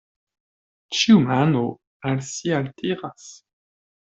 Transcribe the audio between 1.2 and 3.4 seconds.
mano al si altiras.